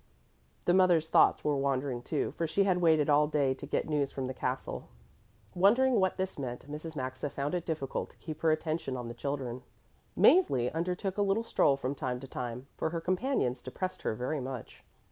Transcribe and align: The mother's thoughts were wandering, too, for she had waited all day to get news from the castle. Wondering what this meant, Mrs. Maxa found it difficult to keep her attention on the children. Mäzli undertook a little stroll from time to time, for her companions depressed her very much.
The 0.65 0.73
mother's 0.73 1.09
thoughts 1.09 1.43
were 1.43 1.55
wandering, 1.55 2.01
too, 2.01 2.31
for 2.31 2.47
she 2.47 2.63
had 2.63 2.79
waited 2.81 3.07
all 3.07 3.27
day 3.27 3.53
to 3.53 3.65
get 3.67 3.87
news 3.87 4.11
from 4.11 4.25
the 4.25 4.33
castle. 4.33 4.87
Wondering 5.53 5.99
what 5.99 6.15
this 6.15 6.39
meant, 6.39 6.67
Mrs. 6.67 6.95
Maxa 6.95 7.29
found 7.29 7.53
it 7.53 7.67
difficult 7.67 8.09
to 8.09 8.17
keep 8.17 8.41
her 8.41 8.49
attention 8.49 8.97
on 8.97 9.09
the 9.09 9.13
children. 9.13 9.61
Mäzli 10.17 10.73
undertook 10.73 11.19
a 11.19 11.21
little 11.21 11.43
stroll 11.43 11.77
from 11.77 11.93
time 11.93 12.19
to 12.19 12.27
time, 12.27 12.65
for 12.77 12.89
her 12.89 12.99
companions 12.99 13.61
depressed 13.61 14.01
her 14.01 14.15
very 14.15 14.39
much. 14.39 14.83